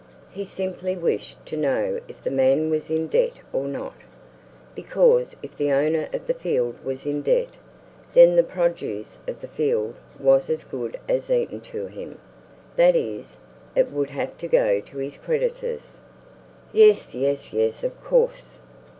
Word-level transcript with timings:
He 0.31 0.45
simply 0.45 0.97
wished 0.97 1.37
to 1.45 1.55
know 1.55 1.99
if 2.07 2.23
the 2.23 2.31
man 2.31 2.71
was 2.71 2.89
in 2.89 3.05
debt 3.05 3.39
or 3.53 3.67
not; 3.67 3.93
because 4.73 5.35
if 5.43 5.55
the 5.55 5.71
owner 5.71 6.09
of 6.11 6.25
the 6.25 6.33
field 6.33 6.83
was 6.83 7.05
in 7.05 7.21
debt, 7.21 7.49
then 8.15 8.35
the 8.35 8.41
produce 8.41 9.19
of 9.27 9.41
the 9.41 9.47
field 9.47 9.93
was 10.19 10.49
as 10.49 10.63
good 10.63 10.99
as 11.07 11.29
eaten 11.29 11.61
to 11.69 11.85
him; 11.85 12.17
that 12.77 12.95
is, 12.95 13.37
it 13.75 13.91
would 13.91 14.09
have 14.09 14.35
to 14.39 14.47
go 14.47 14.79
to 14.79 14.97
his 14.97 15.17
creditors." 15.17 15.89
"Yes, 16.73 17.13
yes, 17.13 17.53
yes; 17.53 17.83
of 17.83 18.03
course! 18.03 18.57